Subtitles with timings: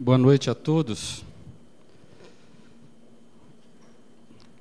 [0.00, 1.24] Boa noite a todos.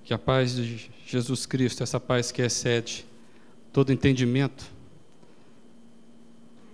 [0.04, 3.06] Que a paz de Jesus Cristo, essa paz que excede
[3.72, 4.66] todo entendimento,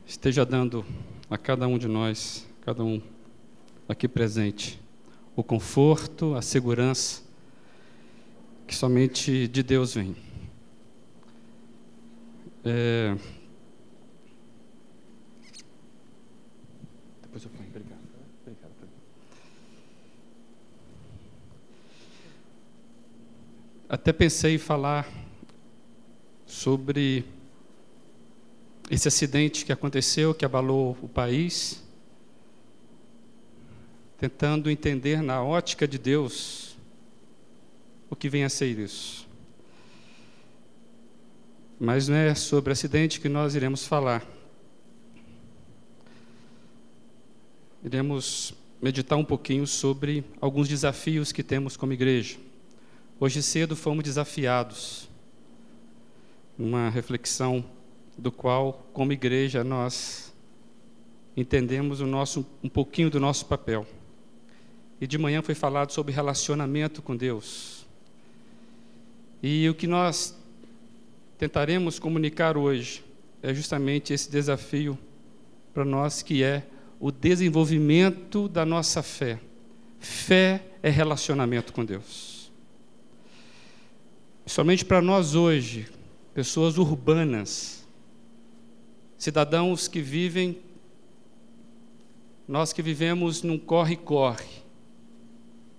[0.07, 0.85] esteja dando
[1.29, 3.01] a cada um de nós, cada um
[3.87, 4.79] aqui presente,
[5.35, 7.23] o conforto, a segurança
[8.65, 10.15] que somente de Deus vem.
[12.63, 13.17] É...
[17.23, 17.99] Depois eu ponho, obrigado.
[18.41, 18.73] obrigado.
[23.93, 25.07] Até pensei em falar
[26.47, 27.23] sobre
[28.89, 31.83] esse acidente que aconteceu, que abalou o país,
[34.17, 36.75] tentando entender na ótica de Deus
[38.09, 39.29] o que vem a ser isso.
[41.79, 44.25] Mas não é sobre acidente que nós iremos falar.
[47.83, 52.39] Iremos meditar um pouquinho sobre alguns desafios que temos como igreja.
[53.25, 55.09] Hoje cedo fomos desafiados,
[56.59, 57.63] uma reflexão
[58.17, 60.33] do qual, como igreja, nós
[61.37, 63.87] entendemos o nosso, um pouquinho do nosso papel.
[64.99, 67.85] E de manhã foi falado sobre relacionamento com Deus.
[69.41, 70.37] E o que nós
[71.37, 73.05] tentaremos comunicar hoje
[73.41, 74.99] é justamente esse desafio
[75.73, 76.67] para nós que é
[76.99, 79.39] o desenvolvimento da nossa fé.
[79.97, 82.32] Fé é relacionamento com Deus.
[84.45, 85.87] Somente para nós hoje,
[86.33, 87.87] pessoas urbanas,
[89.17, 90.57] cidadãos que vivem,
[92.45, 94.63] nós que vivemos num corre-corre,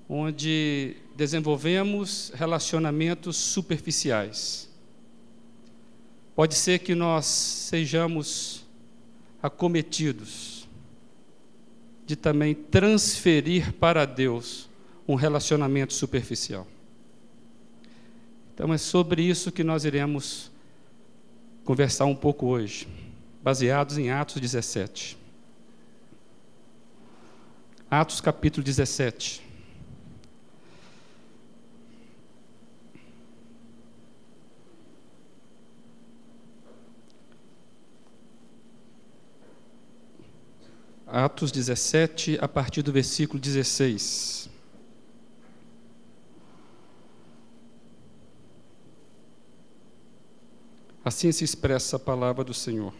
[0.08, 4.70] onde desenvolvemos relacionamentos superficiais.
[6.34, 8.64] Pode ser que nós sejamos
[9.42, 10.66] acometidos
[12.06, 14.70] de também transferir para Deus
[15.06, 16.66] um relacionamento superficial.
[18.54, 20.48] Então é sobre isso que nós iremos
[21.64, 22.86] conversar um pouco hoje,
[23.42, 25.18] baseados em Atos 17.
[27.90, 29.42] Atos capítulo 17.
[41.08, 44.53] Atos 17, a partir do versículo 16.
[51.04, 52.94] Assim se expressa a palavra do Senhor.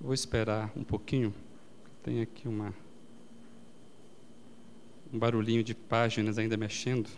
[0.00, 1.34] Vou esperar um pouquinho.
[2.02, 2.74] Tem aqui uma
[5.12, 7.08] um barulhinho de páginas ainda mexendo.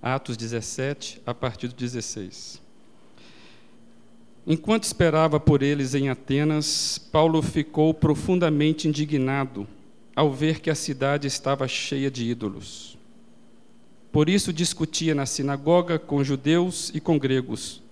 [0.00, 2.60] Atos 17, a partir do 16.
[4.44, 9.68] Enquanto esperava por eles em Atenas, Paulo ficou profundamente indignado
[10.16, 12.98] ao ver que a cidade estava cheia de ídolos.
[14.12, 17.82] Por isso discutia na sinagoga com judeus e com gregos,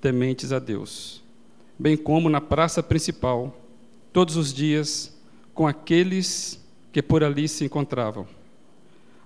[0.00, 1.22] tementes a Deus,
[1.78, 3.58] bem como na praça principal,
[4.12, 5.12] todos os dias,
[5.52, 6.60] com aqueles
[6.92, 8.26] que por ali se encontravam.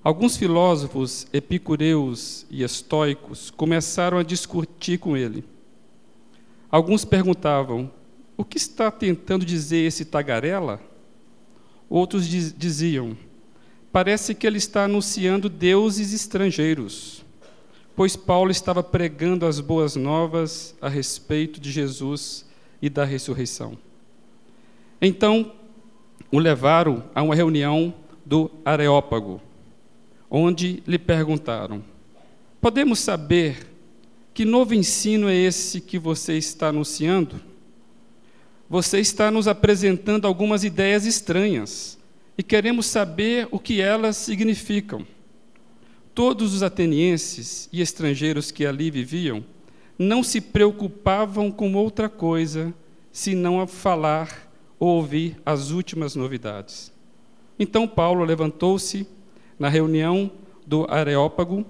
[0.02, 5.44] Alguns filósofos epicureus e estoicos começaram a discutir com ele
[6.70, 7.90] Alguns perguntavam:
[8.36, 10.80] o que está tentando dizer esse tagarela?
[11.88, 13.16] Outros diziam:
[13.92, 17.24] parece que ele está anunciando deuses estrangeiros,
[17.96, 22.44] pois Paulo estava pregando as boas novas a respeito de Jesus
[22.80, 23.76] e da ressurreição.
[25.00, 25.52] Então,
[26.30, 27.94] o levaram a uma reunião
[28.24, 29.40] do Areópago,
[30.30, 31.82] onde lhe perguntaram:
[32.60, 33.66] Podemos saber
[34.34, 37.40] que novo ensino é esse que você está anunciando?
[38.68, 41.97] Você está nos apresentando algumas ideias estranhas
[42.38, 45.04] e queremos saber o que elas significam.
[46.14, 49.44] Todos os atenienses e estrangeiros que ali viviam
[49.98, 52.72] não se preocupavam com outra coisa
[53.10, 54.48] senão a falar
[54.78, 56.92] ou ouvir as últimas novidades.
[57.58, 59.06] Então Paulo levantou-se
[59.58, 60.30] na reunião
[60.64, 61.66] do Areópago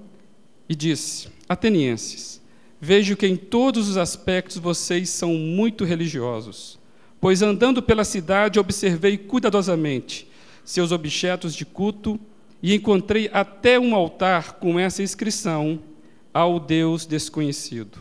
[0.69, 2.39] e disse: Atenienses,
[2.81, 6.79] Vejo que em todos os aspectos vocês são muito religiosos,
[7.21, 10.28] pois andando pela cidade observei cuidadosamente
[10.69, 12.21] seus objetos de culto
[12.63, 15.81] e encontrei até um altar com essa inscrição:
[16.33, 17.99] ao Deus desconhecido.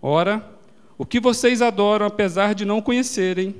[0.00, 0.48] Ora,
[0.96, 3.52] o que vocês adoram, apesar de não conhecerem,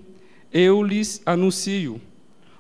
[0.53, 2.01] eu lhes anuncio.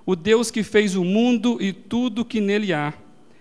[0.04, 2.92] O Deus que fez o mundo e tudo que nele há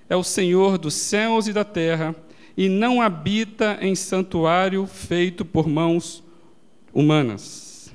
[0.08, 2.16] é o Senhor dos céus e da terra
[2.56, 6.24] e não habita em santuário feito por mãos
[6.94, 7.92] humanas.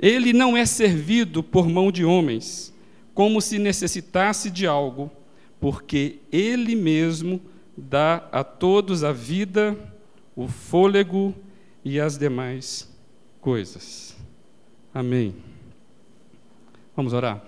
[0.00, 2.72] Ele não é servido por mão de homens,
[3.18, 5.10] como se necessitasse de algo,
[5.58, 7.40] porque Ele mesmo
[7.76, 9.76] dá a todos a vida,
[10.36, 11.34] o fôlego
[11.84, 12.88] e as demais
[13.40, 14.16] coisas.
[14.94, 15.34] Amém.
[16.94, 17.44] Vamos orar.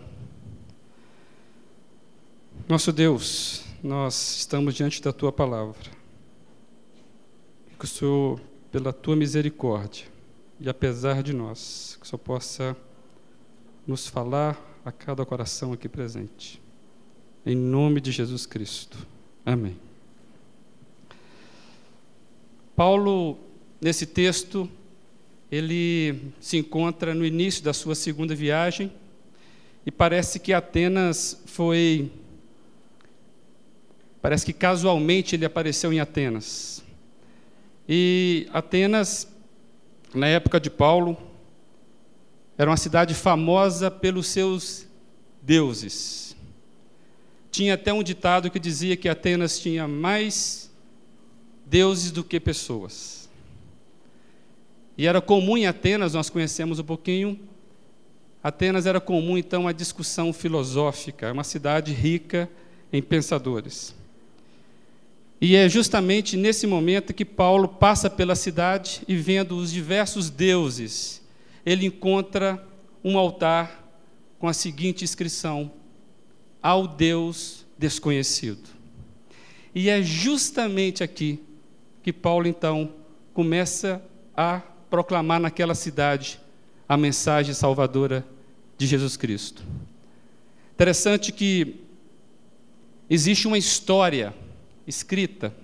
[2.68, 5.88] Nosso Deus, nós estamos diante da tua palavra.
[7.78, 8.40] Que o Senhor,
[8.72, 10.06] pela tua misericórdia,
[10.58, 12.76] e apesar de nós, que o Senhor possa
[13.86, 16.60] nos falar a cada coração aqui presente.
[17.46, 18.98] Em nome de Jesus Cristo.
[19.46, 19.76] Amém.
[22.74, 23.38] Paulo,
[23.80, 24.68] nesse texto,
[25.50, 28.92] ele se encontra no início da sua segunda viagem
[29.86, 32.10] e parece que Atenas foi.
[34.20, 36.82] Parece que casualmente ele apareceu em Atenas.
[37.88, 39.28] E Atenas,
[40.12, 41.16] na época de Paulo,
[42.60, 44.86] era uma cidade famosa pelos seus
[45.40, 46.36] deuses.
[47.50, 50.70] Tinha até um ditado que dizia que Atenas tinha mais
[51.64, 53.30] deuses do que pessoas.
[54.94, 57.40] E era comum em Atenas, nós conhecemos um pouquinho,
[58.44, 62.46] Atenas era comum então a discussão filosófica, é uma cidade rica
[62.92, 63.94] em pensadores.
[65.40, 71.19] E é justamente nesse momento que Paulo passa pela cidade e vendo os diversos deuses,
[71.64, 72.64] ele encontra
[73.04, 73.88] um altar
[74.38, 75.70] com a seguinte inscrição:
[76.62, 78.68] Ao Deus desconhecido.
[79.74, 81.40] E é justamente aqui
[82.02, 82.92] que Paulo então
[83.32, 84.02] começa
[84.36, 86.40] a proclamar naquela cidade
[86.88, 88.26] a mensagem salvadora
[88.76, 89.62] de Jesus Cristo.
[90.74, 91.76] Interessante que
[93.08, 94.34] existe uma história
[94.86, 95.54] escrita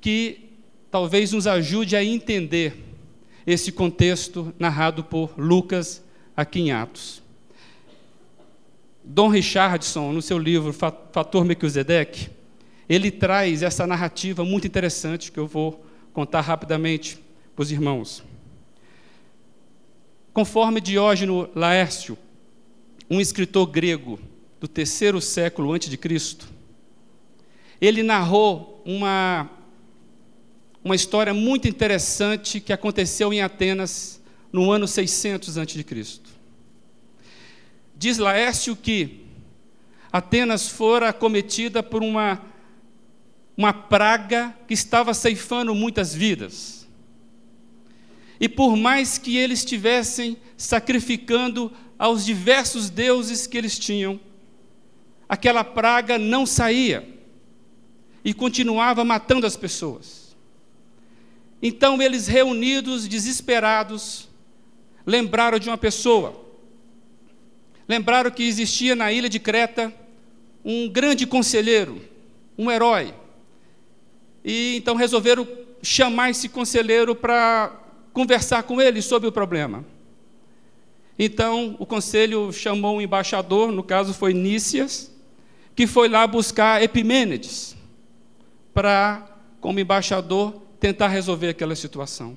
[0.00, 0.50] que
[0.90, 2.89] talvez nos ajude a entender
[3.46, 6.02] esse contexto narrado por Lucas
[6.36, 7.22] aqui em Atos.
[9.02, 12.30] Dom Richardson, no seu livro Fator Melquisedeque,
[12.88, 17.18] ele traz essa narrativa muito interessante que eu vou contar rapidamente
[17.54, 18.22] para os irmãos.
[20.32, 22.16] Conforme Diógenes Laércio,
[23.08, 24.18] um escritor grego
[24.60, 26.48] do terceiro século antes de Cristo,
[27.80, 29.50] ele narrou uma
[30.82, 34.20] uma história muito interessante que aconteceu em Atenas
[34.52, 36.30] no ano 600 antes de Cristo.
[37.96, 39.26] Diz Laércio que
[40.12, 42.42] Atenas fora acometida por uma
[43.60, 46.88] uma praga que estava ceifando muitas vidas.
[48.40, 54.18] E por mais que eles estivessem sacrificando aos diversos deuses que eles tinham,
[55.28, 57.06] aquela praga não saía
[58.24, 60.19] e continuava matando as pessoas.
[61.62, 64.28] Então eles, reunidos, desesperados,
[65.06, 66.44] lembraram de uma pessoa.
[67.88, 69.92] Lembraram que existia na ilha de Creta
[70.64, 72.00] um grande conselheiro,
[72.56, 73.14] um herói.
[74.44, 75.46] E então resolveram
[75.82, 77.72] chamar esse conselheiro para
[78.12, 79.84] conversar com ele sobre o problema.
[81.18, 85.14] Então, o conselho chamou um embaixador, no caso foi Nícias,
[85.76, 87.76] que foi lá buscar Epimênides,
[88.72, 89.28] para,
[89.60, 92.36] como embaixador, tentar resolver aquela situação.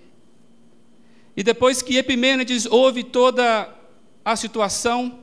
[1.36, 3.74] E depois que Epimênides ouve toda
[4.24, 5.20] a situação,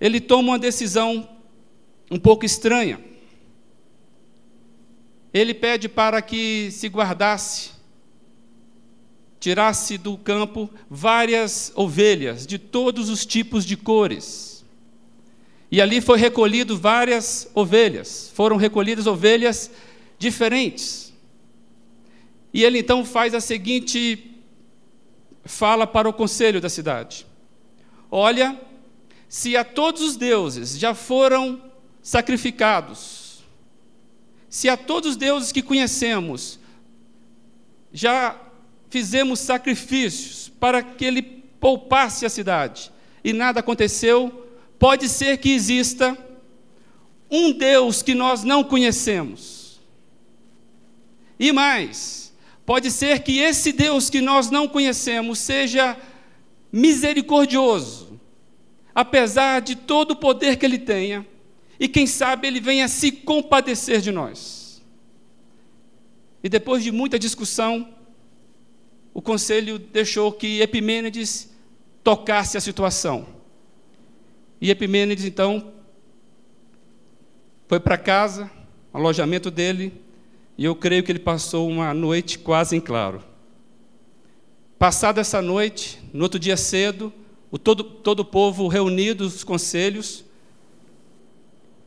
[0.00, 1.28] ele toma uma decisão
[2.10, 2.98] um pouco estranha.
[5.32, 7.74] Ele pede para que se guardasse
[9.44, 14.64] tirasse do campo várias ovelhas de todos os tipos de cores.
[15.70, 19.70] E ali foi recolhido várias ovelhas, foram recolhidas ovelhas
[20.18, 21.03] diferentes.
[22.54, 24.30] E ele então faz a seguinte
[25.44, 27.26] fala para o conselho da cidade:
[28.08, 28.58] Olha,
[29.28, 31.60] se a todos os deuses já foram
[32.00, 33.42] sacrificados,
[34.48, 36.60] se a todos os deuses que conhecemos
[37.92, 38.40] já
[38.88, 42.92] fizemos sacrifícios para que ele poupasse a cidade
[43.24, 46.16] e nada aconteceu, pode ser que exista
[47.28, 49.80] um Deus que nós não conhecemos.
[51.38, 52.23] E mais,
[52.66, 55.96] pode ser que esse Deus que nós não conhecemos seja
[56.72, 58.20] misericordioso,
[58.94, 61.26] apesar de todo o poder que ele tenha,
[61.78, 64.82] e quem sabe ele venha se compadecer de nós.
[66.42, 67.88] E depois de muita discussão,
[69.12, 71.50] o conselho deixou que Epimênides
[72.02, 73.26] tocasse a situação.
[74.60, 75.72] E Epimênides, então,
[77.66, 78.50] foi para casa,
[78.92, 80.03] alojamento dele,
[80.56, 83.22] e eu creio que ele passou uma noite quase em claro.
[84.78, 87.12] Passada essa noite, no outro dia cedo,
[87.50, 90.24] o todo, todo o povo reunido, os conselhos,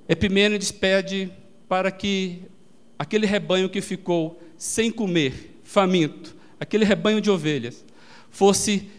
[0.09, 1.31] Epimênides pede
[1.67, 2.43] para que
[2.97, 7.83] aquele rebanho que ficou sem comer, faminto, aquele rebanho de ovelhas,
[8.29, 8.89] fosse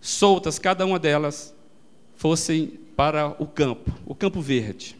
[0.00, 1.54] soltas, cada uma delas,
[2.14, 4.96] fossem para o campo, o campo verde.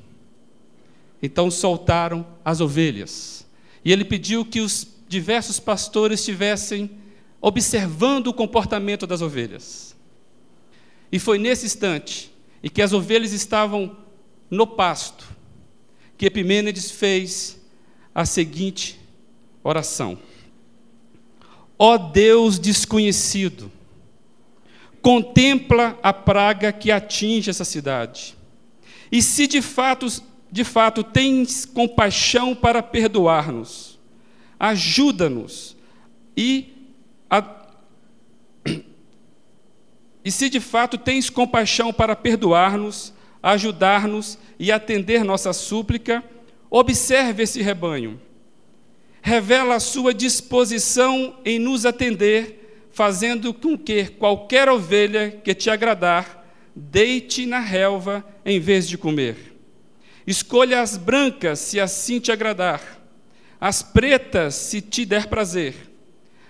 [1.22, 3.46] Então soltaram as ovelhas.
[3.84, 6.90] E ele pediu que os diversos pastores estivessem
[7.40, 9.96] observando o comportamento das ovelhas.
[11.10, 12.32] E foi nesse instante
[12.62, 13.96] em que as ovelhas estavam
[14.50, 15.38] no pasto
[16.18, 17.60] que Epimênides fez
[18.12, 18.98] a seguinte
[19.62, 20.18] oração:
[21.78, 23.70] Ó Deus desconhecido,
[25.00, 28.36] contempla a praga que atinge essa cidade.
[29.10, 30.06] E se de fato,
[30.50, 33.98] de fato tens compaixão para perdoar-nos,
[34.58, 35.76] ajuda-nos
[36.36, 36.72] e
[37.28, 37.44] a,
[40.24, 43.12] e se de fato tens compaixão para perdoar-nos,
[43.42, 46.24] ajudar-nos e atender nossa súplica,
[46.70, 48.20] observe esse rebanho.
[49.22, 56.44] Revela a sua disposição em nos atender fazendo com que qualquer ovelha que te agradar
[56.74, 59.47] deite na relva em vez de comer.
[60.28, 63.00] Escolha as brancas, se assim te agradar,
[63.58, 65.74] as pretas, se te der prazer.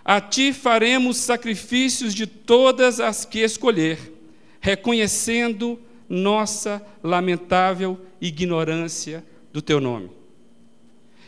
[0.04, 4.12] A ti faremos sacrifícios de todas as que escolher,
[4.58, 10.10] reconhecendo nossa lamentável ignorância do teu nome.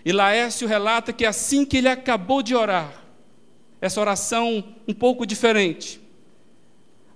[0.05, 2.93] E Laércio relata que assim que ele acabou de orar,
[3.81, 6.01] essa oração um pouco diferente.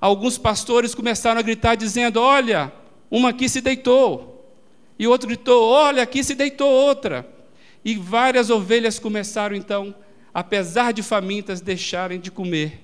[0.01, 2.73] Alguns pastores começaram a gritar dizendo: Olha,
[3.11, 4.34] uma aqui se deitou.
[4.99, 7.29] E outro gritou: Olha, aqui se deitou outra.
[7.85, 9.95] E várias ovelhas começaram então,
[10.33, 12.81] apesar de famintas, deixarem de comer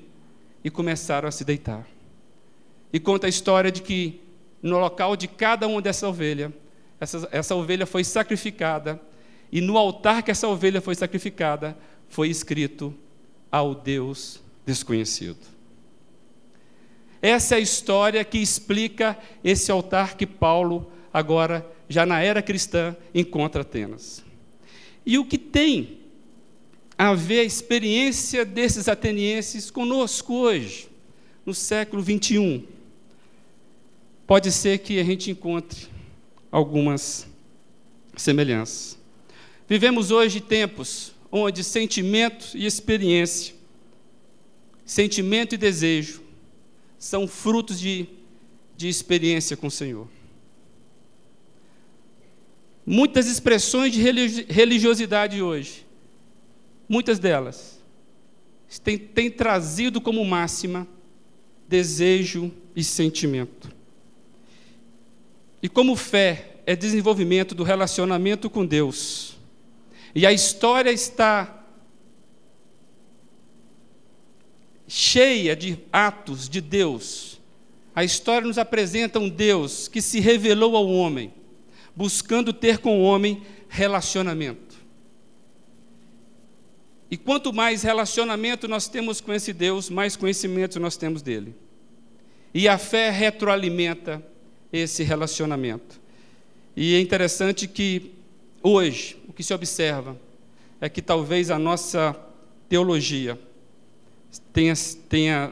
[0.62, 1.87] e começaram a se deitar.
[2.93, 4.21] E conta a história de que
[4.62, 6.52] no local de cada uma dessa ovelha,
[6.99, 9.00] essa, essa ovelha foi sacrificada,
[9.50, 11.76] e no altar que essa ovelha foi sacrificada,
[12.09, 12.95] foi escrito
[13.50, 15.38] ao Deus desconhecido.
[17.23, 22.97] Essa é a história que explica esse altar que Paulo, agora, já na era cristã,
[23.13, 24.25] encontra Atenas.
[25.05, 25.99] E o que tem
[26.97, 30.89] a ver a experiência desses atenienses conosco hoje,
[31.45, 32.65] no século 21?
[34.25, 35.89] Pode ser que a gente encontre
[36.53, 37.27] algumas
[38.17, 38.97] semelhanças.
[39.69, 43.53] Vivemos hoje tempos onde sentimento e experiência,
[44.85, 46.23] sentimento e desejo,
[46.97, 48.07] são frutos de,
[48.77, 50.07] de experiência com o Senhor.
[52.85, 54.01] Muitas expressões de
[54.49, 55.87] religiosidade hoje,
[56.89, 57.81] muitas delas,
[58.83, 60.87] têm, têm trazido como máxima
[61.69, 63.71] desejo e sentimento.
[65.63, 69.37] E como fé é desenvolvimento do relacionamento com Deus,
[70.15, 71.61] e a história está
[74.89, 77.41] cheia de atos de Deus.
[77.95, 81.33] A história nos apresenta um Deus que se revelou ao homem,
[81.95, 84.79] buscando ter com o homem relacionamento.
[87.11, 91.55] E quanto mais relacionamento nós temos com esse Deus, mais conhecimento nós temos dele.
[92.55, 94.25] E a fé retroalimenta
[94.73, 96.01] esse relacionamento.
[96.77, 98.13] E é interessante que
[98.63, 100.21] hoje, que se observa
[100.83, 102.15] é que talvez a nossa
[102.69, 103.39] teologia
[104.53, 104.75] tenha,
[105.09, 105.51] tenha,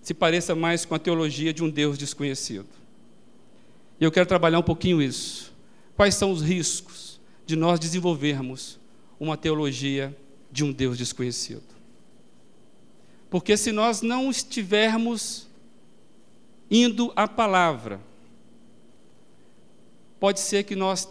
[0.00, 2.68] se pareça mais com a teologia de um Deus desconhecido.
[4.00, 5.51] E eu quero trabalhar um pouquinho isso.
[5.96, 8.78] Quais são os riscos de nós desenvolvermos
[9.18, 10.16] uma teologia
[10.50, 11.62] de um Deus desconhecido?
[13.30, 15.48] Porque se nós não estivermos
[16.70, 18.00] indo à palavra,
[20.20, 21.08] pode ser que nós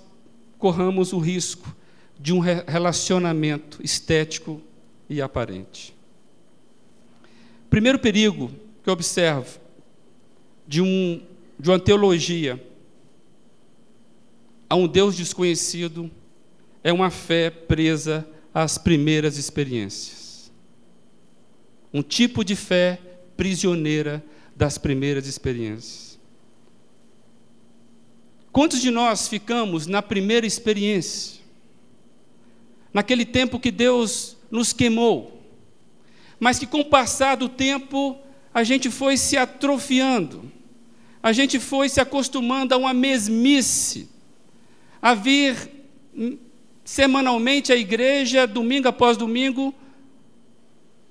[0.58, 1.76] corramos o risco
[2.20, 4.62] de um relacionamento estético
[5.10, 5.96] e aparente.
[7.70, 8.52] Primeiro perigo
[8.84, 9.60] que eu observo
[10.68, 11.22] de, um,
[11.60, 12.62] de uma teologia
[14.72, 16.10] a um Deus desconhecido
[16.82, 20.50] é uma fé presa às primeiras experiências.
[21.94, 22.98] Um tipo de fé
[23.36, 24.24] prisioneira
[24.56, 26.18] das primeiras experiências.
[28.50, 31.42] Quantos de nós ficamos na primeira experiência?
[32.94, 35.42] naquele tempo que Deus nos queimou,
[36.40, 38.18] mas que com o passar do tempo
[38.54, 40.52] a gente foi se atrofiando,
[41.24, 44.10] a gente foi se acostumando a uma mesmice,
[45.02, 45.56] a vir
[46.84, 49.74] semanalmente à igreja, domingo após domingo,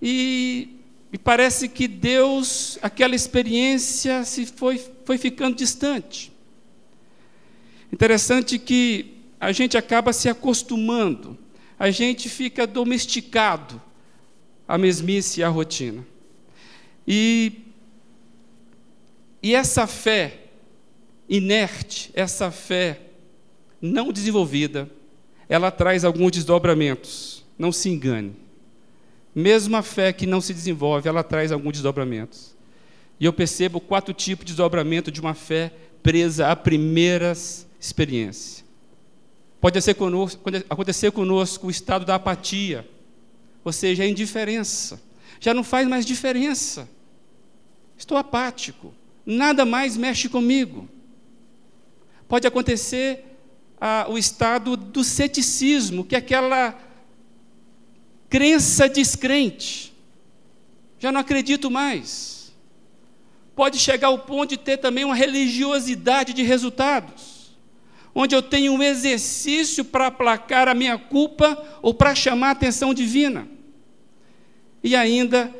[0.00, 0.80] e
[1.12, 6.32] E parece que Deus, aquela experiência se foi, foi ficando distante.
[7.92, 11.36] Interessante que a gente acaba se acostumando,
[11.76, 13.82] a gente fica domesticado
[14.68, 16.06] à mesmice e à rotina.
[17.06, 17.64] E,
[19.42, 20.44] e essa fé
[21.28, 23.00] inerte, essa fé
[23.80, 24.90] não desenvolvida,
[25.48, 27.44] ela traz alguns desdobramentos.
[27.58, 28.34] Não se engane.
[29.34, 32.54] Mesmo a fé que não se desenvolve, ela traz alguns desdobramentos.
[33.18, 35.72] E eu percebo quatro tipos de desdobramento de uma fé
[36.02, 38.64] presa a primeiras experiências.
[39.60, 39.78] Pode
[40.68, 42.88] acontecer conosco, o estado da apatia,
[43.62, 45.00] ou seja, a indiferença.
[45.38, 46.88] Já não faz mais diferença.
[47.96, 48.94] Estou apático,
[49.26, 50.88] nada mais mexe comigo.
[52.26, 53.29] Pode acontecer
[53.80, 56.78] ah, o estado do ceticismo, que é aquela
[58.28, 59.92] crença descrente.
[60.98, 62.52] Já não acredito mais.
[63.56, 67.56] Pode chegar ao ponto de ter também uma religiosidade de resultados,
[68.14, 72.92] onde eu tenho um exercício para aplacar a minha culpa ou para chamar a atenção
[72.92, 73.48] divina.
[74.82, 75.54] E ainda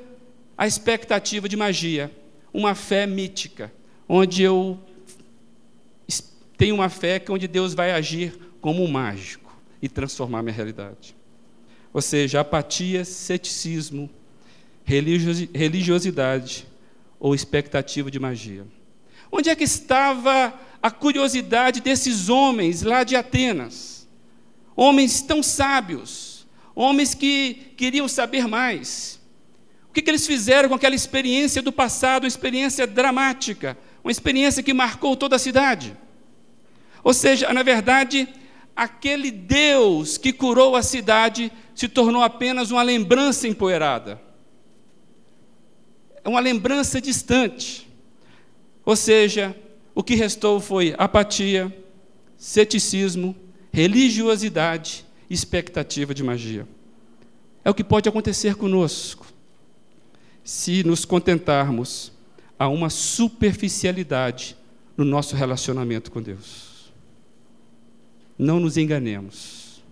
[0.57, 2.11] a expectativa de magia,
[2.53, 3.73] uma fé mítica,
[4.09, 4.79] onde eu
[6.61, 11.17] tenho uma fé onde Deus vai agir como um mágico e transformar minha realidade.
[11.90, 14.11] Ou seja, apatia, ceticismo,
[14.85, 16.67] religiosidade
[17.19, 18.67] ou expectativa de magia.
[19.33, 20.52] Onde é que estava
[20.83, 24.07] a curiosidade desses homens lá de Atenas?
[24.76, 29.19] Homens tão sábios, homens que queriam saber mais.
[29.88, 34.62] O que, que eles fizeram com aquela experiência do passado, uma experiência dramática, uma experiência
[34.62, 35.97] que marcou toda a cidade?
[37.02, 38.28] Ou seja, na verdade,
[38.76, 44.21] aquele Deus que curou a cidade se tornou apenas uma lembrança empoeirada.
[46.23, 47.88] É uma lembrança distante.
[48.85, 49.57] Ou seja,
[49.95, 51.75] o que restou foi apatia,
[52.37, 53.37] ceticismo,
[53.72, 56.66] religiosidade, expectativa de magia.
[57.64, 59.27] É o que pode acontecer conosco
[60.42, 62.12] se nos contentarmos
[62.59, 64.57] a uma superficialidade
[64.96, 66.69] no nosso relacionamento com Deus.
[68.40, 69.83] Não nos enganemos.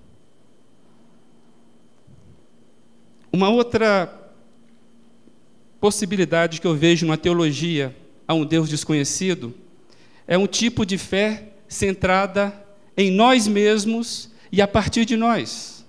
[3.30, 4.10] Uma outra
[5.78, 7.94] possibilidade que eu vejo na teologia
[8.26, 9.54] a um Deus desconhecido
[10.26, 15.84] é um tipo de fé centrada em nós mesmos e a partir de nós.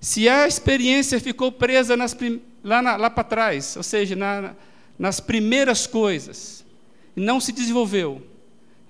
[0.00, 2.16] Se a experiência ficou presa nas,
[2.64, 4.54] lá, lá para trás, ou seja, na,
[4.98, 6.64] nas primeiras coisas,
[7.14, 8.31] e não se desenvolveu,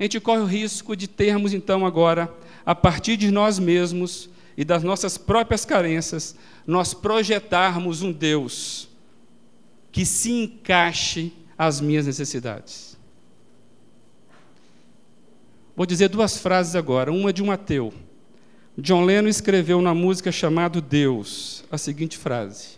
[0.02, 2.28] a gente corre o risco de termos, então, agora,
[2.66, 6.34] a partir de nós mesmos e das nossas próprias carências,
[6.66, 8.88] nós projetarmos um Deus
[9.92, 12.98] que se encaixe às minhas necessidades.
[15.76, 17.94] Vou dizer duas frases agora, uma de um ateu.
[18.76, 22.70] John Lennon escreveu na música chamado Deus a seguinte frase: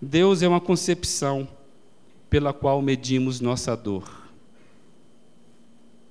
[0.00, 1.46] Deus é uma concepção
[2.28, 4.21] pela qual medimos nossa dor.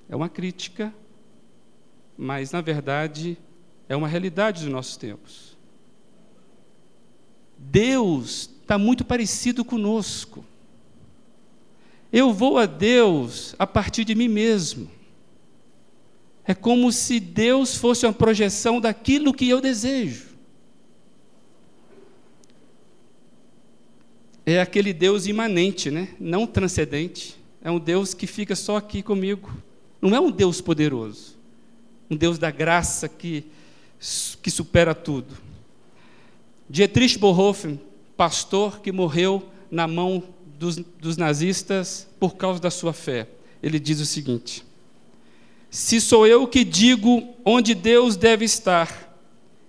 [0.08, 0.94] É uma crítica,
[2.16, 3.38] mas na verdade
[3.88, 5.56] é uma realidade dos nossos tempos.
[7.58, 10.44] Deus está muito parecido conosco.
[12.12, 14.90] Eu vou a Deus a partir de mim mesmo.
[16.44, 20.32] É como se Deus fosse uma projeção daquilo que eu desejo.
[24.44, 26.08] É aquele Deus imanente, né?
[26.18, 27.36] não transcendente.
[27.62, 29.50] É um Deus que fica só aqui comigo.
[30.02, 31.36] Não é um Deus poderoso,
[32.10, 33.44] um Deus da graça que,
[34.42, 35.36] que supera tudo.
[36.68, 37.78] Dietrich Bonhoeffer,
[38.16, 40.24] pastor que morreu na mão
[40.58, 43.28] dos, dos nazistas por causa da sua fé,
[43.62, 44.64] ele diz o seguinte:
[45.70, 49.16] Se sou eu que digo onde Deus deve estar,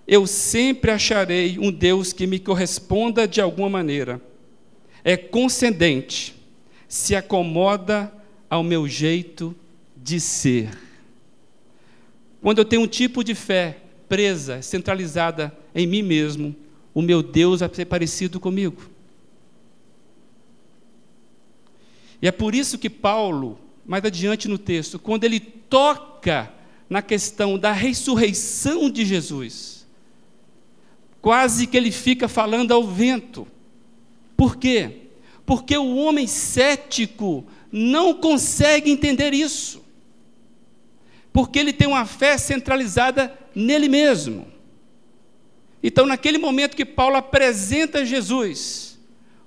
[0.07, 4.19] eu sempre acharei um Deus que me corresponda de alguma maneira.
[5.03, 6.35] É concedente,
[6.87, 8.11] se acomoda
[8.49, 9.55] ao meu jeito
[10.03, 10.69] de ser.
[12.41, 13.77] Quando eu tenho um tipo de fé
[14.09, 16.53] presa, centralizada em mim mesmo,
[16.93, 18.89] o meu Deus vai ser parecido comigo.
[22.21, 26.51] E é por isso que Paulo, mais adiante no texto, quando ele toca
[26.89, 29.87] na questão da ressurreição de Jesus,
[31.21, 33.47] quase que ele fica falando ao vento.
[34.35, 34.97] Por quê?
[35.45, 39.82] Porque o homem cético não consegue entender isso
[41.33, 44.47] porque ele tem uma fé centralizada nele mesmo.
[45.81, 48.99] Então, naquele momento que Paulo apresenta Jesus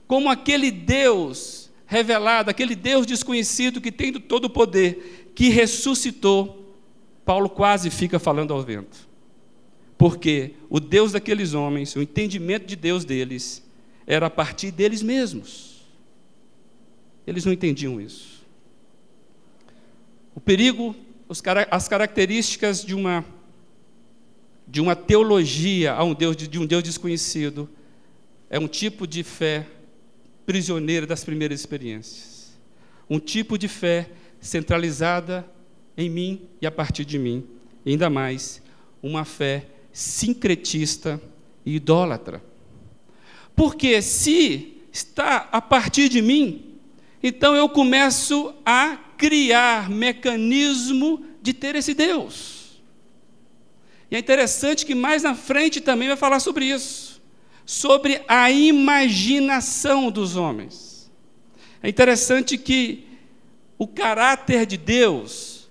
[0.07, 6.75] como aquele Deus revelado, aquele Deus desconhecido que tem todo o poder, que ressuscitou,
[7.25, 9.09] Paulo quase fica falando ao vento.
[9.97, 13.65] Porque o Deus daqueles homens, o entendimento de Deus deles,
[14.07, 15.87] era a partir deles mesmos.
[17.27, 18.45] Eles não entendiam isso.
[20.35, 20.95] O perigo,
[21.71, 23.25] as características de uma
[24.69, 27.69] de uma teologia a um Deus de um Deus desconhecido
[28.51, 29.67] é um tipo de fé
[30.45, 32.57] prisioneira das primeiras experiências.
[33.11, 34.11] Um tipo de fé
[34.41, 35.49] centralizada
[35.97, 37.45] em mim e a partir de mim.
[37.85, 38.63] E ainda mais,
[39.03, 41.21] uma fé sincretista
[41.65, 42.43] e idólatra.
[43.55, 46.77] Porque se está a partir de mim,
[47.23, 52.81] então eu começo a criar mecanismo de ter esse Deus.
[54.11, 57.21] E é interessante que mais na frente também vai falar sobre isso,
[57.65, 61.11] sobre a imaginação dos homens.
[61.83, 63.07] É interessante que
[63.79, 65.69] o caráter de Deus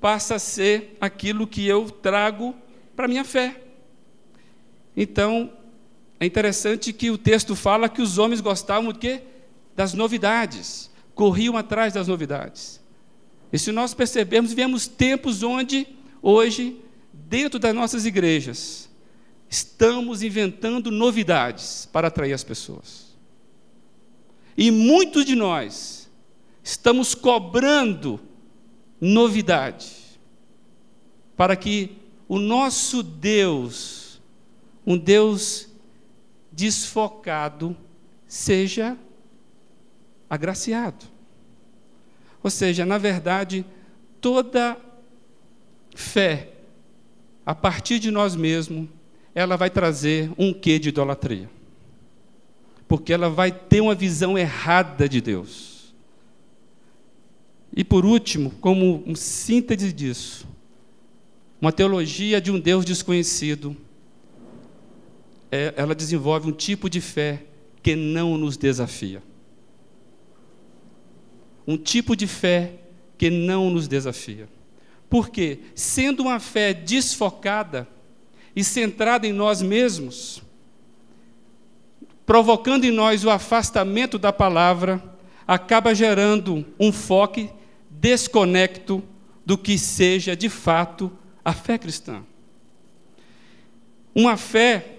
[0.00, 2.54] passa a ser aquilo que eu trago
[2.94, 3.60] para a minha fé.
[4.96, 5.52] Então,
[6.18, 9.22] é interessante que o texto fala que os homens gostavam de quê?
[9.74, 12.78] Das novidades, corriam atrás das novidades.
[13.50, 15.88] E se nós percebermos, vemos tempos onde,
[16.20, 16.76] hoje,
[17.10, 18.88] dentro das nossas igrejas,
[19.48, 23.16] estamos inventando novidades para atrair as pessoas.
[24.56, 26.08] E muitos de nós
[26.62, 28.20] estamos cobrando
[29.00, 29.86] novidade
[31.34, 31.96] para que
[32.28, 34.20] o nosso Deus,
[34.86, 35.68] um Deus
[36.52, 37.74] desfocado,
[38.26, 38.98] seja
[40.28, 41.06] agraciado.
[42.42, 43.64] Ou seja, na verdade,
[44.20, 44.76] toda
[45.94, 46.50] fé,
[47.44, 48.88] a partir de nós mesmos,
[49.34, 51.50] ela vai trazer um quê de idolatria.
[52.88, 55.94] Porque ela vai ter uma visão errada de Deus.
[57.74, 60.46] E por último, como um síntese disso,
[61.60, 63.76] uma teologia de um Deus desconhecido,
[65.50, 67.44] é, ela desenvolve um tipo de fé
[67.82, 69.22] que não nos desafia.
[71.66, 72.74] Um tipo de fé
[73.18, 74.48] que não nos desafia.
[75.08, 77.88] Porque, sendo uma fé desfocada
[78.54, 80.42] e centrada em nós mesmos,
[82.24, 85.02] provocando em nós o afastamento da palavra,
[85.46, 87.48] acaba gerando um foco
[87.88, 89.02] desconecto
[89.44, 91.10] do que seja de fato
[91.44, 92.24] a fé cristã.
[94.12, 94.95] Uma fé,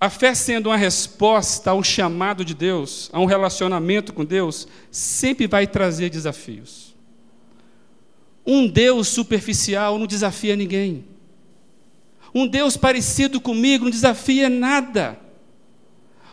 [0.00, 4.68] a fé sendo uma resposta a um chamado de Deus, a um relacionamento com Deus,
[4.90, 6.94] sempre vai trazer desafios.
[8.46, 11.04] Um Deus superficial não desafia ninguém.
[12.34, 15.18] Um Deus parecido comigo não desafia nada.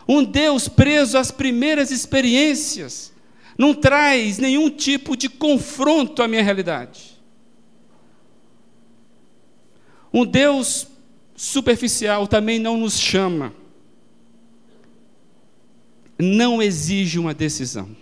[0.06, 3.12] Um Deus preso às primeiras experiências
[3.56, 7.12] não traz nenhum tipo de confronto à minha realidade.
[10.12, 10.86] Um Deus
[11.42, 13.52] superficial também não nos chama,
[16.16, 17.96] não exige uma decisão,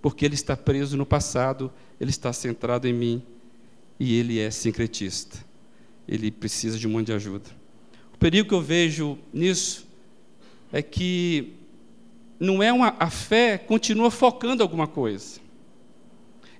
[0.00, 3.22] porque ele está preso no passado, ele está centrado em mim
[3.98, 5.44] e ele é sincretista.
[6.06, 7.50] Ele precisa de um monte de ajuda.
[8.14, 9.88] O perigo que eu vejo nisso
[10.72, 11.52] é que
[12.38, 15.40] não é uma a fé continua focando alguma coisa.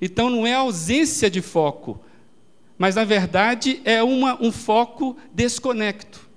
[0.00, 2.00] Então não é ausência de foco,
[2.82, 6.28] mas na verdade é uma, um foco desconecto.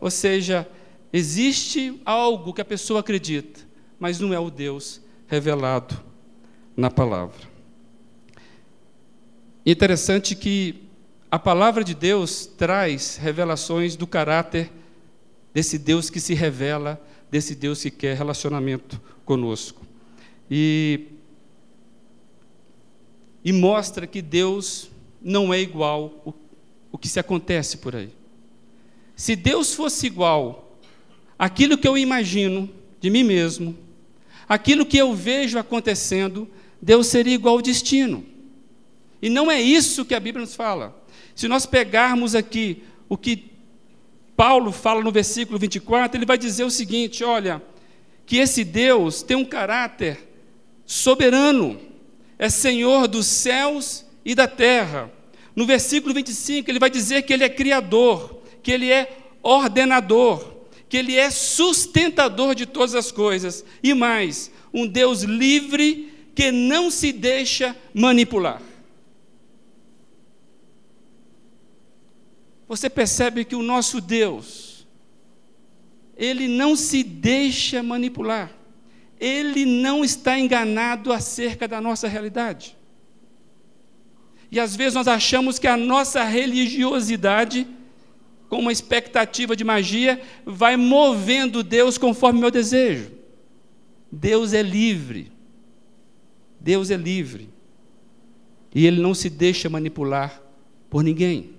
[0.00, 0.68] Ou seja,
[1.12, 3.60] existe algo que a pessoa acredita,
[3.96, 5.96] mas não é o Deus revelado
[6.76, 7.48] na palavra.
[9.64, 10.82] Interessante que
[11.30, 14.72] a palavra de Deus traz revelações do caráter
[15.54, 19.86] desse Deus que se revela, desse Deus que quer relacionamento conosco.
[20.50, 21.06] E,
[23.44, 24.90] e mostra que Deus
[25.24, 26.34] não é igual o,
[26.92, 28.10] o que se acontece por aí.
[29.16, 30.78] Se Deus fosse igual
[31.38, 33.76] aquilo que eu imagino de mim mesmo,
[34.46, 36.46] aquilo que eu vejo acontecendo,
[36.80, 38.24] Deus seria igual ao destino.
[39.22, 41.02] E não é isso que a Bíblia nos fala.
[41.34, 43.50] Se nós pegarmos aqui o que
[44.36, 47.62] Paulo fala no versículo 24, ele vai dizer o seguinte: olha,
[48.26, 50.18] que esse Deus tem um caráter
[50.84, 51.80] soberano,
[52.38, 55.10] é Senhor dos céus e da terra.
[55.54, 60.54] No versículo 25, ele vai dizer que ele é criador, que ele é ordenador,
[60.88, 66.90] que ele é sustentador de todas as coisas, e mais, um Deus livre que não
[66.90, 68.60] se deixa manipular.
[72.66, 74.86] Você percebe que o nosso Deus,
[76.16, 78.50] ele não se deixa manipular.
[79.20, 82.76] ele não está enganado acerca da nossa realidade.
[84.54, 87.66] E às vezes nós achamos que a nossa religiosidade,
[88.48, 93.10] com uma expectativa de magia, vai movendo Deus conforme meu desejo.
[94.12, 95.32] Deus é livre.
[96.60, 97.50] Deus é livre.
[98.72, 100.40] E ele não se deixa manipular
[100.88, 101.50] por ninguém.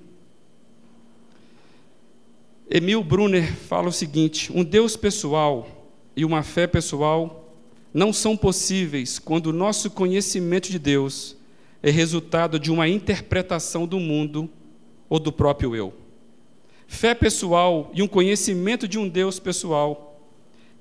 [2.70, 5.68] Emil Brunner fala o seguinte: um Deus pessoal
[6.16, 7.54] e uma fé pessoal
[7.94, 11.36] não são possíveis quando o nosso conhecimento de Deus
[11.86, 14.50] é resultado de uma interpretação do mundo
[15.08, 15.94] ou do próprio eu.
[16.88, 20.20] Fé pessoal e um conhecimento de um Deus pessoal,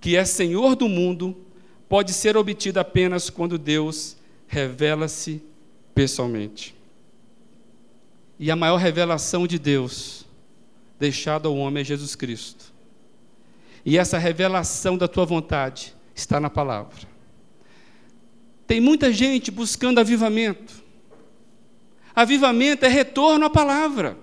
[0.00, 1.36] que é Senhor do mundo,
[1.90, 4.16] pode ser obtido apenas quando Deus
[4.48, 5.42] revela-se
[5.94, 6.74] pessoalmente.
[8.40, 10.24] E a maior revelação de Deus
[10.98, 12.72] deixado ao homem é Jesus Cristo.
[13.84, 17.06] E essa revelação da tua vontade está na palavra.
[18.66, 20.83] Tem muita gente buscando avivamento.
[22.14, 24.16] Avivamento é retorno à palavra,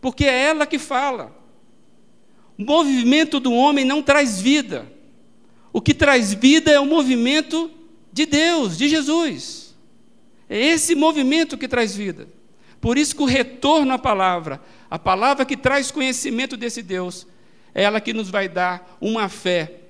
[0.00, 1.34] porque é ela que fala.
[2.58, 4.86] O movimento do homem não traz vida.
[5.72, 7.70] O que traz vida é o movimento
[8.12, 9.74] de Deus, de Jesus.
[10.48, 12.28] É esse movimento que traz vida.
[12.80, 17.26] Por isso que o retorno à palavra, a palavra que traz conhecimento desse Deus,
[17.74, 19.80] é ela que nos vai dar uma fé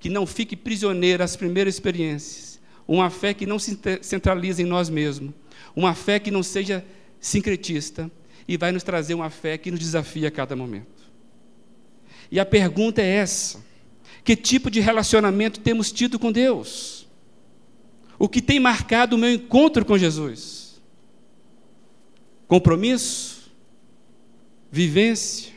[0.00, 4.88] que não fique prisioneira às primeiras experiências, uma fé que não se centralize em nós
[4.88, 5.34] mesmos,
[5.74, 6.84] uma fé que não seja
[7.20, 8.10] sincretista
[8.46, 11.04] e vai nos trazer uma fé que nos desafia a cada momento.
[12.30, 13.64] E a pergunta é essa:
[14.24, 17.06] que tipo de relacionamento temos tido com Deus?
[18.18, 20.80] O que tem marcado o meu encontro com Jesus?
[22.48, 23.52] Compromisso,
[24.70, 25.52] vivência,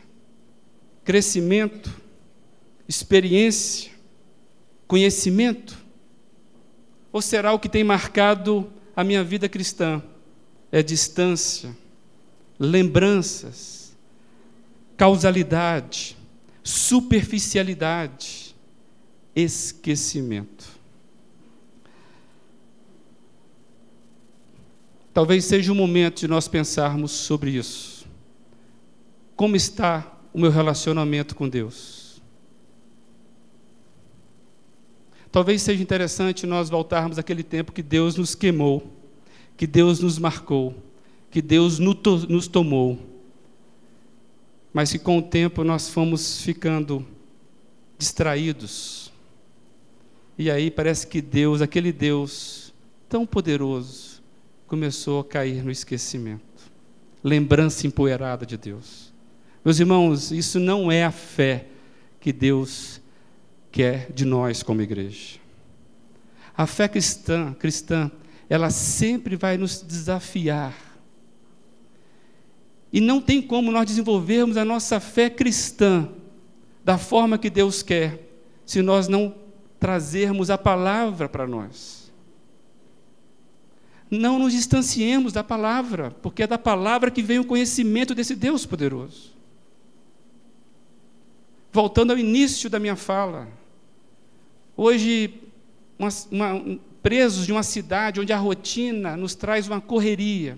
[1.04, 1.90] crescimento,
[2.88, 3.92] experiência,
[4.88, 5.79] conhecimento?
[7.12, 10.02] Ou será o que tem marcado a minha vida cristã?
[10.72, 11.76] É distância,
[12.60, 13.98] lembranças,
[14.96, 16.16] causalidade,
[16.64, 18.56] superficialidade,
[19.36, 20.80] esquecimento.
[25.14, 28.06] Talvez seja o momento de nós pensarmos sobre isso.
[29.36, 31.99] Como está o meu relacionamento com Deus?
[35.32, 38.92] Talvez seja interessante nós voltarmos àquele tempo que Deus nos queimou,
[39.56, 40.76] que Deus nos marcou,
[41.30, 42.98] que Deus nos tomou,
[44.74, 47.06] mas que com o tempo nós fomos ficando
[47.98, 49.12] distraídos.
[50.38, 52.74] E aí parece que Deus, aquele Deus
[53.08, 54.24] tão poderoso,
[54.66, 56.42] começou a cair no esquecimento.
[57.24, 59.14] Lembrança empoeirada de Deus.
[59.64, 61.66] Meus irmãos, isso não é a fé
[62.22, 63.02] que Deus
[63.72, 65.40] quer de nós como igreja.
[66.56, 68.12] A fé cristã, cristã,
[68.50, 70.76] ela sempre vai nos desafiar.
[72.92, 76.10] E não tem como nós desenvolvermos a nossa fé cristã
[76.84, 78.28] da forma que Deus quer,
[78.66, 79.36] se nós não
[79.80, 82.12] trazermos a palavra para nós.
[84.10, 88.66] Não nos distanciemos da palavra, porque é da palavra que vem o conhecimento desse Deus
[88.66, 89.38] poderoso.
[91.72, 93.48] Voltando ao início da minha fala,
[94.80, 95.34] hoje,
[95.98, 100.58] uma, uma, presos de uma cidade onde a rotina nos traz uma correria,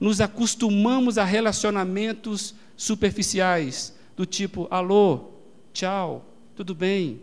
[0.00, 5.32] nos acostumamos a relacionamentos superficiais, do tipo: alô,
[5.72, 6.24] tchau,
[6.56, 7.20] tudo bem.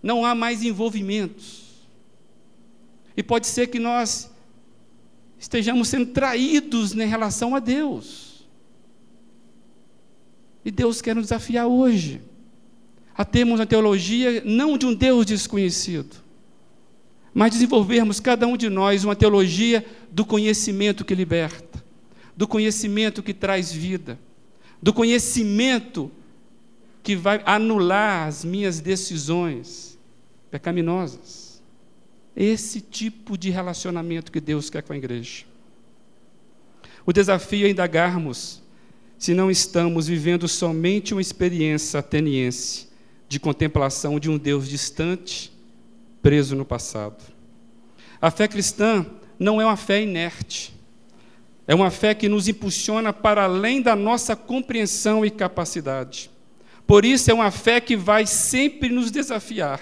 [0.00, 1.68] Não há mais envolvimentos.
[3.16, 4.30] E pode ser que nós
[5.38, 8.46] estejamos sendo traídos em relação a Deus.
[10.64, 12.22] E Deus quer nos desafiar hoje
[13.20, 16.16] a termos uma teologia não de um Deus desconhecido,
[17.34, 21.84] mas desenvolvermos cada um de nós uma teologia do conhecimento que liberta,
[22.34, 24.18] do conhecimento que traz vida,
[24.80, 26.10] do conhecimento
[27.02, 29.98] que vai anular as minhas decisões
[30.50, 31.62] pecaminosas.
[32.34, 35.44] Esse tipo de relacionamento que Deus quer com a igreja.
[37.04, 38.62] O desafio é indagarmos
[39.18, 42.88] se não estamos vivendo somente uma experiência ateniense
[43.30, 45.50] de contemplação de um Deus distante,
[46.20, 47.24] preso no passado.
[48.20, 49.06] A fé cristã
[49.38, 50.74] não é uma fé inerte.
[51.66, 56.30] É uma fé que nos impulsiona para além da nossa compreensão e capacidade.
[56.86, 59.80] Por isso, é uma fé que vai sempre nos desafiar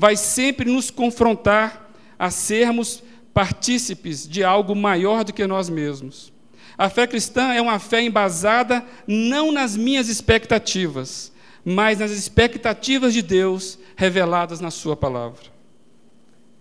[0.00, 6.32] vai sempre nos confrontar a sermos partícipes de algo maior do que nós mesmos.
[6.76, 11.32] A fé cristã é uma fé embasada não nas minhas expectativas,
[11.64, 15.60] mas nas expectativas de Deus reveladas na Sua palavra.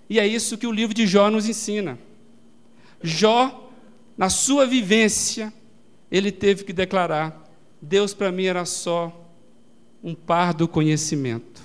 [0.10, 2.00] E é isso que o livro de Jó nos ensina.
[3.02, 3.72] Jó,
[4.18, 5.54] na sua vivência,
[6.12, 7.48] ele teve que declarar:
[7.82, 9.30] Deus para mim era só
[10.04, 11.62] um par do conhecimento.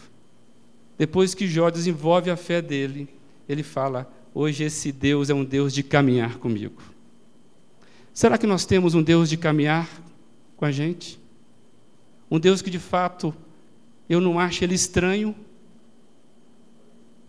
[0.98, 3.08] Depois que Jó desenvolve a fé dele,
[3.48, 6.82] ele fala: Hoje esse Deus é um Deus de caminhar comigo.
[8.12, 9.88] Será que nós temos um Deus de caminhar
[10.56, 11.18] com a gente?
[12.34, 13.32] Um Deus que de fato
[14.10, 15.36] eu não acho ele estranho?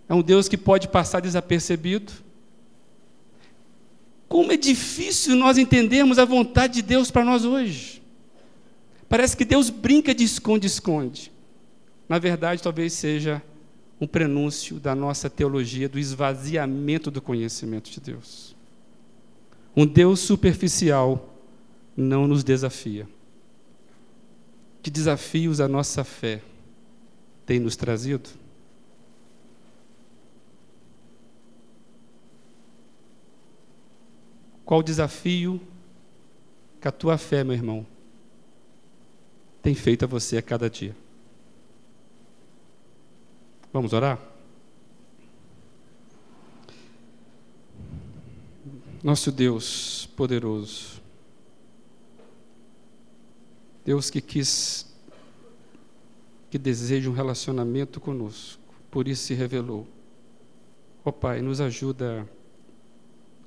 [0.10, 2.12] É um Deus que pode passar desapercebido?
[4.28, 8.02] Como é difícil nós entendermos a vontade de Deus para nós hoje.
[9.08, 11.32] Parece que Deus brinca de esconde-esconde.
[12.10, 13.44] Na verdade, talvez seja
[14.02, 18.56] um prenúncio da nossa teologia do esvaziamento do conhecimento de Deus.
[19.78, 21.38] Um Deus superficial
[21.96, 23.08] não nos desafia.
[24.86, 26.44] Que desafios a nossa fé
[27.44, 28.30] tem nos trazido?
[34.64, 35.60] Qual desafio
[36.80, 37.84] que a tua fé, meu irmão,
[39.60, 40.96] tem feito a você a cada dia?
[43.74, 44.22] Vamos orar?
[49.04, 50.95] Nosso Deus poderoso,
[53.86, 54.92] Deus que quis,
[56.50, 59.88] que deseja um relacionamento conosco, por isso se revelou.
[61.06, 62.28] Ó oh, Pai, nos ajuda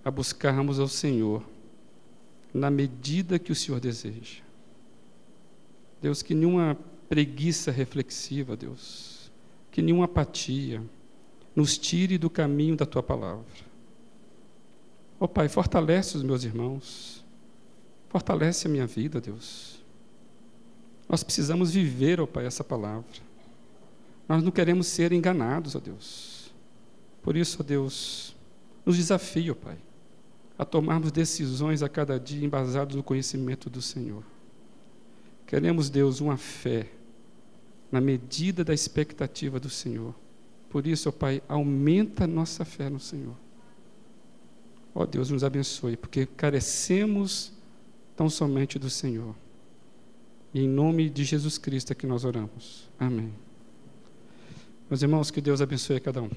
[0.05, 1.43] a buscarmos ao Senhor
[2.55, 4.43] na medida que o Senhor deseja.
[6.01, 9.33] Deus, que nenhuma preguiça reflexiva, Deus,
[9.73, 10.81] que nenhuma apatia
[11.55, 13.67] nos tire do caminho da tua palavra.
[15.19, 17.25] Ó oh, Pai, fortalece os meus irmãos,
[18.09, 19.78] fortalece a minha vida, Deus.
[21.09, 23.07] Nós precisamos viver, ó Pai, essa palavra.
[24.29, 26.53] Nós não queremos ser enganados, ó Deus.
[27.23, 28.37] Por isso, ó Deus,
[28.85, 29.79] nos desafia, ó Pai
[30.59, 34.25] a tomarmos decisões a cada dia embasados no conhecimento do Senhor.
[35.47, 36.89] Queremos, Deus, uma fé
[37.93, 40.13] na medida da expectativa do Senhor.
[40.69, 43.37] Por isso, ó Pai, aumenta a nossa fé no Senhor.
[44.93, 47.53] Ó Deus, nos abençoe, porque carecemos
[48.17, 49.35] tão somente do Senhor.
[50.53, 52.89] E em nome de Jesus Cristo é que nós oramos.
[52.99, 53.33] Amém.
[54.89, 56.31] Meus irmãos, que Deus abençoe a cada um.